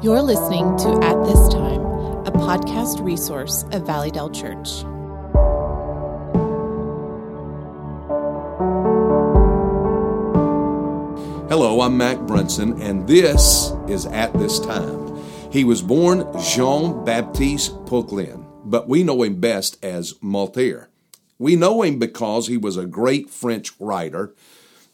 You're 0.00 0.22
listening 0.22 0.76
to 0.76 0.90
At 1.02 1.24
This 1.24 1.48
Time, 1.48 1.80
a 2.24 2.30
podcast 2.30 3.04
resource 3.04 3.64
of 3.72 3.84
Valleydale 3.84 4.30
Church. 4.30 4.82
Hello, 11.48 11.80
I'm 11.80 11.96
Mac 11.96 12.20
Brunson, 12.28 12.80
and 12.80 13.08
this 13.08 13.72
is 13.88 14.06
At 14.06 14.32
This 14.34 14.60
Time. 14.60 15.20
He 15.50 15.64
was 15.64 15.82
born 15.82 16.24
Jean 16.44 17.04
Baptiste 17.04 17.72
Poquelin, 17.86 18.46
but 18.64 18.88
we 18.88 19.02
know 19.02 19.24
him 19.24 19.40
best 19.40 19.84
as 19.84 20.12
Molière. 20.22 20.86
We 21.40 21.56
know 21.56 21.82
him 21.82 21.98
because 21.98 22.46
he 22.46 22.56
was 22.56 22.76
a 22.76 22.86
great 22.86 23.30
French 23.30 23.72
writer, 23.80 24.32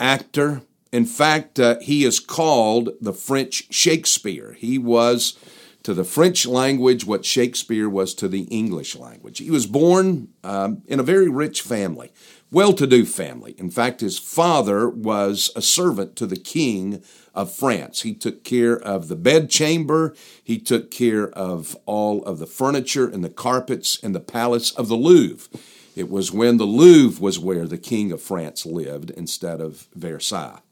actor, 0.00 0.62
in 0.92 1.04
fact, 1.04 1.58
uh, 1.58 1.78
he 1.80 2.04
is 2.04 2.20
called 2.20 2.90
the 3.00 3.12
French 3.12 3.72
Shakespeare. 3.72 4.56
He 4.58 4.78
was 4.78 5.38
to 5.82 5.94
the 5.94 6.04
French 6.04 6.46
language 6.46 7.04
what 7.04 7.24
Shakespeare 7.24 7.88
was 7.88 8.14
to 8.14 8.28
the 8.28 8.42
English 8.44 8.96
language. 8.96 9.38
He 9.38 9.50
was 9.50 9.66
born 9.66 10.28
um, 10.42 10.82
in 10.86 10.98
a 10.98 11.04
very 11.04 11.28
rich 11.28 11.62
family, 11.62 12.12
well 12.50 12.72
to 12.72 12.86
do 12.86 13.04
family. 13.04 13.54
In 13.58 13.70
fact, 13.70 14.00
his 14.00 14.18
father 14.18 14.88
was 14.88 15.50
a 15.54 15.62
servant 15.62 16.16
to 16.16 16.26
the 16.26 16.36
king 16.36 17.04
of 17.34 17.52
France. 17.52 18.02
He 18.02 18.14
took 18.14 18.42
care 18.42 18.76
of 18.76 19.08
the 19.08 19.16
bedchamber, 19.16 20.14
he 20.42 20.58
took 20.58 20.90
care 20.90 21.28
of 21.30 21.76
all 21.86 22.24
of 22.24 22.38
the 22.38 22.46
furniture 22.46 23.08
and 23.08 23.22
the 23.22 23.28
carpets 23.28 23.96
in 23.96 24.12
the 24.12 24.18
palace 24.18 24.72
of 24.72 24.88
the 24.88 24.96
Louvre. 24.96 25.48
It 25.94 26.10
was 26.10 26.32
when 26.32 26.56
the 26.56 26.64
Louvre 26.64 27.22
was 27.22 27.38
where 27.38 27.66
the 27.66 27.78
king 27.78 28.10
of 28.10 28.20
France 28.20 28.66
lived 28.66 29.10
instead 29.10 29.60
of 29.60 29.86
Versailles 29.94 30.62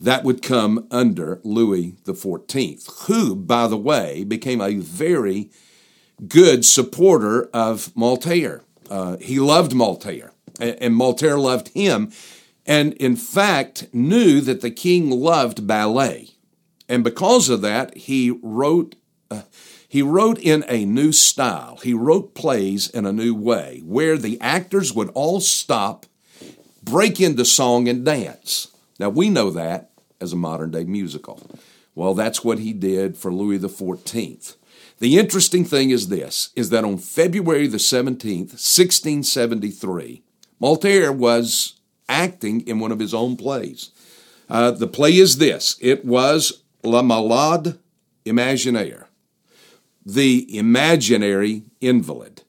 that 0.00 0.24
would 0.24 0.42
come 0.42 0.86
under 0.90 1.40
Louis 1.42 1.96
XIV, 2.04 3.06
who, 3.06 3.34
by 3.34 3.66
the 3.66 3.76
way, 3.76 4.24
became 4.24 4.60
a 4.60 4.76
very 4.76 5.50
good 6.26 6.64
supporter 6.64 7.48
of 7.52 7.92
Molière. 7.94 8.62
Uh, 8.88 9.16
he 9.18 9.38
loved 9.38 9.72
Molière, 9.72 10.30
and 10.60 10.94
Molière 10.94 11.40
loved 11.40 11.68
him, 11.68 12.12
and 12.66 12.92
in 12.94 13.16
fact 13.16 13.88
knew 13.92 14.40
that 14.40 14.60
the 14.60 14.70
king 14.70 15.10
loved 15.10 15.66
ballet. 15.66 16.30
And 16.88 17.04
because 17.04 17.48
of 17.48 17.60
that, 17.62 17.96
he 17.96 18.30
wrote. 18.42 18.94
Uh, 19.30 19.42
he 19.90 20.02
wrote 20.02 20.38
in 20.38 20.66
a 20.68 20.84
new 20.84 21.12
style. 21.12 21.78
He 21.82 21.94
wrote 21.94 22.34
plays 22.34 22.90
in 22.90 23.06
a 23.06 23.12
new 23.12 23.34
way 23.34 23.80
where 23.86 24.18
the 24.18 24.38
actors 24.38 24.92
would 24.92 25.08
all 25.14 25.40
stop, 25.40 26.04
break 26.82 27.22
into 27.22 27.46
song, 27.46 27.88
and 27.88 28.04
dance. 28.04 28.68
Now, 28.98 29.08
we 29.08 29.30
know 29.30 29.50
that 29.50 29.90
as 30.20 30.32
a 30.32 30.36
modern 30.36 30.70
day 30.70 30.84
musical. 30.84 31.40
Well, 31.94 32.14
that's 32.14 32.44
what 32.44 32.58
he 32.58 32.72
did 32.72 33.16
for 33.16 33.32
Louis 33.32 33.58
XIV. 33.58 34.56
The 34.98 35.18
interesting 35.18 35.64
thing 35.64 35.90
is 35.90 36.08
this 36.08 36.50
is 36.56 36.70
that 36.70 36.84
on 36.84 36.98
February 36.98 37.66
the 37.66 37.78
17th, 37.78 38.54
1673, 38.54 40.22
Molière 40.60 41.14
was 41.14 41.80
acting 42.08 42.66
in 42.66 42.80
one 42.80 42.90
of 42.90 42.98
his 42.98 43.14
own 43.14 43.36
plays. 43.36 43.90
Uh, 44.48 44.70
the 44.70 44.86
play 44.86 45.12
is 45.16 45.38
this 45.38 45.76
it 45.80 46.04
was 46.04 46.62
La 46.82 47.02
Malade 47.02 47.78
Imaginaire, 48.24 49.06
the 50.04 50.56
imaginary 50.56 51.62
invalid, 51.80 52.42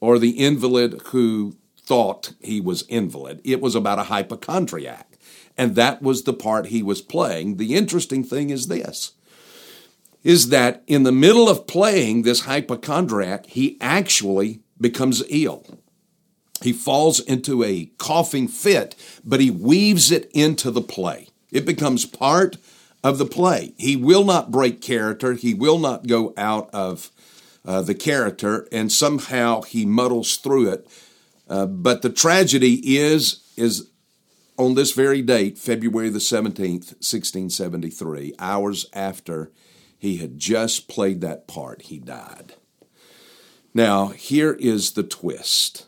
or 0.00 0.18
the 0.18 0.38
invalid 0.38 1.00
who 1.06 1.56
thought 1.80 2.34
he 2.40 2.60
was 2.60 2.82
invalid. 2.88 3.40
It 3.44 3.60
was 3.60 3.74
about 3.74 3.98
a 3.98 4.04
hypochondriac. 4.04 5.15
And 5.58 5.74
that 5.74 6.02
was 6.02 6.24
the 6.24 6.34
part 6.34 6.66
he 6.66 6.82
was 6.82 7.00
playing. 7.00 7.56
The 7.56 7.74
interesting 7.74 8.24
thing 8.24 8.50
is 8.50 8.66
this 8.66 9.12
is 10.22 10.48
that 10.48 10.82
in 10.88 11.04
the 11.04 11.12
middle 11.12 11.48
of 11.48 11.68
playing 11.68 12.22
this 12.22 12.40
hypochondriac, 12.40 13.46
he 13.46 13.78
actually 13.80 14.58
becomes 14.80 15.22
ill. 15.28 15.64
He 16.62 16.72
falls 16.72 17.20
into 17.20 17.62
a 17.62 17.92
coughing 17.98 18.48
fit, 18.48 18.96
but 19.24 19.38
he 19.38 19.52
weaves 19.52 20.10
it 20.10 20.28
into 20.34 20.72
the 20.72 20.80
play. 20.80 21.28
It 21.52 21.64
becomes 21.64 22.06
part 22.06 22.56
of 23.04 23.18
the 23.18 23.24
play. 23.24 23.72
He 23.76 23.94
will 23.94 24.24
not 24.24 24.50
break 24.50 24.80
character, 24.80 25.34
he 25.34 25.54
will 25.54 25.78
not 25.78 26.08
go 26.08 26.34
out 26.36 26.70
of 26.72 27.12
uh, 27.64 27.82
the 27.82 27.94
character, 27.94 28.66
and 28.72 28.90
somehow 28.90 29.62
he 29.62 29.86
muddles 29.86 30.38
through 30.38 30.70
it. 30.72 30.88
Uh, 31.48 31.66
but 31.66 32.02
the 32.02 32.10
tragedy 32.10 32.98
is 32.98 33.44
is 33.56 33.90
on 34.58 34.74
this 34.74 34.92
very 34.92 35.22
date, 35.22 35.58
February 35.58 36.08
the 36.08 36.18
17th, 36.18 36.94
1673, 37.02 38.34
hours 38.38 38.86
after 38.92 39.52
he 39.98 40.18
had 40.18 40.38
just 40.38 40.88
played 40.88 41.20
that 41.20 41.46
part, 41.46 41.82
he 41.82 41.98
died. 41.98 42.54
Now, 43.74 44.08
here 44.08 44.52
is 44.54 44.92
the 44.92 45.02
twist. 45.02 45.86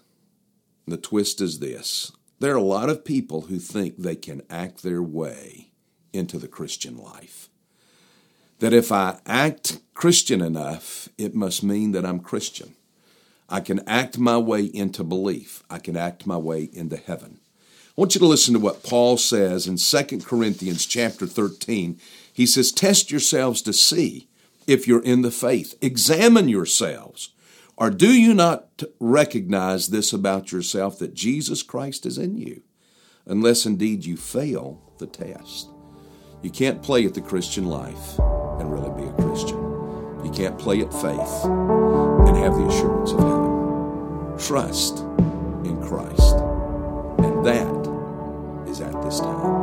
The 0.87 0.97
twist 0.97 1.41
is 1.41 1.59
this 1.59 2.13
there 2.41 2.53
are 2.53 2.57
a 2.57 2.63
lot 2.63 2.89
of 2.89 3.05
people 3.05 3.43
who 3.43 3.59
think 3.59 3.97
they 3.97 4.15
can 4.15 4.43
act 4.49 4.83
their 4.83 5.03
way 5.03 5.71
into 6.13 6.39
the 6.39 6.49
Christian 6.49 6.97
life. 6.97 7.49
That 8.61 8.73
if 8.73 8.93
I 8.93 9.21
act 9.27 9.81
Christian 9.95 10.41
enough, 10.41 11.09
it 11.19 11.35
must 11.35 11.63
mean 11.63 11.93
that 11.93 12.07
I'm 12.07 12.21
Christian. 12.21 12.75
I 13.49 13.61
can 13.61 13.81
act 13.89 14.19
my 14.19 14.37
way 14.37 14.65
into 14.65 15.03
belief. 15.03 15.63
I 15.71 15.79
can 15.79 15.97
act 15.97 16.27
my 16.27 16.37
way 16.37 16.69
into 16.73 16.97
heaven. 16.97 17.41
Want 17.99 18.15
you 18.15 18.21
to 18.21 18.27
listen 18.27 18.55
to 18.55 18.61
what 18.61 18.85
Paul 18.85 19.17
says 19.17 19.67
in 19.67 19.77
2 19.77 20.21
Corinthians 20.21 20.87
chapter 20.87 21.27
13. 21.27 21.99
He 22.33 22.47
says, 22.47 22.71
Test 22.71 23.11
yourselves 23.11 23.61
to 23.63 23.73
see 23.73 24.29
if 24.69 24.87
you're 24.87 25.03
in 25.03 25.23
the 25.23 25.33
faith. 25.33 25.75
Examine 25.83 26.49
yourselves. 26.49 27.31
Or 27.77 27.91
do 27.91 28.13
you 28.13 28.35
not 28.35 28.85
recognize 29.01 29.89
this 29.89 30.13
about 30.13 30.53
yourself 30.53 31.01
that 31.01 31.13
Jesus 31.13 31.65
Christ 31.65 32.07
is 32.07 32.19
in 32.19 32.37
you? 32.39 32.63
Unless 33.27 33.67
indeed 33.67 34.05
you 34.05 34.17
fail 34.17 34.81
the 34.99 35.09
test. 35.09 35.69
You 36.41 36.51
can't 36.51 36.81
play 36.81 37.05
at 37.05 37.15
the 37.15 37.21
Christian 37.21 37.67
life 37.67 38.17
and 38.61 38.73
really 38.73 38.91
be 38.91 39.09
a 39.09 39.13
Christian. 39.15 39.59
You 40.25 40.31
can't 40.33 40.57
play 40.57 40.83
at 40.83 40.93
faith 40.93 41.45
and 41.45 42.37
have 42.37 42.55
the 42.55 42.69
assurance 42.69 43.11
of 43.11 43.19
heaven. 43.19 44.39
Trust 44.39 45.01
in 45.67 45.83
Christ. 45.83 46.37
And 47.19 47.45
that 47.45 47.78
this 49.09 49.21
time. 49.21 49.58